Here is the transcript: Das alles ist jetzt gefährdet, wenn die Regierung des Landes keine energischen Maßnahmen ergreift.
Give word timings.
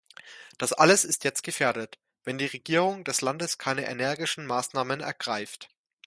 Das 0.57 0.73
alles 0.73 1.05
ist 1.05 1.23
jetzt 1.25 1.43
gefährdet, 1.43 1.99
wenn 2.23 2.39
die 2.39 2.47
Regierung 2.47 3.03
des 3.03 3.21
Landes 3.21 3.59
keine 3.59 3.85
energischen 3.87 4.47
Maßnahmen 4.47 4.99
ergreift. 5.01 5.69